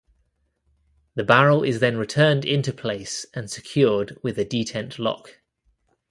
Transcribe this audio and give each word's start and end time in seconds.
The 1.13 1.23
barrel 1.23 1.63
is 1.63 1.79
then 1.79 1.95
returned 1.97 2.43
into 2.43 2.73
place 2.73 3.27
and 3.35 3.51
secured 3.51 4.17
with 4.23 4.39
a 4.39 4.43
detent 4.45 4.97
lock. 4.97 5.41